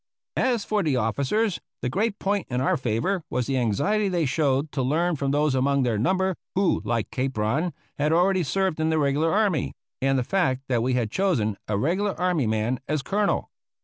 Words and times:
As 0.37 0.65
for 0.65 0.81
the 0.81 0.95
officers, 0.95 1.61
the 1.83 1.87
great 1.89 2.17
point 2.17 2.47
in 2.49 2.59
our 2.59 2.75
favor 2.75 3.21
was 3.29 3.45
the 3.45 3.59
anxiety 3.59 4.09
they 4.09 4.25
showed 4.25 4.71
to 4.71 4.81
learn 4.81 5.15
from 5.15 5.29
those 5.29 5.53
among 5.53 5.83
their 5.83 5.99
number 5.99 6.35
who, 6.55 6.81
like 6.83 7.11
Capron, 7.11 7.71
had 7.99 8.11
already 8.11 8.41
served 8.41 8.79
in 8.79 8.89
the 8.89 8.97
regular 8.97 9.31
army; 9.31 9.75
and 10.01 10.17
the 10.17 10.23
fact 10.23 10.63
that 10.69 10.81
we 10.81 10.93
had 10.95 11.11
chosen 11.11 11.55
a 11.67 11.77
regular 11.77 12.19
army 12.19 12.47
man 12.47 12.79
as 12.87 13.03
Colonel. 13.03 13.51